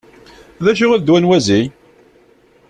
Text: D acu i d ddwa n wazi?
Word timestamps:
D 0.63 0.65
acu 0.71 0.85
i 0.95 0.97
d 0.99 1.01
ddwa 1.01 1.19
n 1.19 1.27
wazi? 1.29 1.61